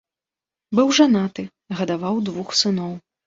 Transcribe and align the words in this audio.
Быў 0.77 0.87
жанаты, 0.99 1.45
гадаваў 1.81 2.15
двух 2.31 2.57
сыноў. 2.63 2.91